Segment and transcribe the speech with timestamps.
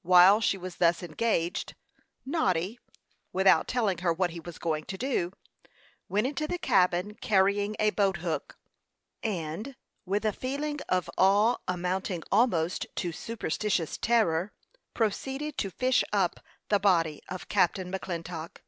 [0.00, 1.74] While she was thus engaged,
[2.24, 2.78] Noddy,
[3.34, 5.30] without telling her what he was going to do,
[6.08, 8.56] went into the cabin, carrying a boat hook,
[9.22, 9.76] and,
[10.06, 14.54] with a feeling of awe amounting almost to superstitious terror,
[14.94, 16.40] proceeded to fish up
[16.70, 18.62] the body of Captain McClintock.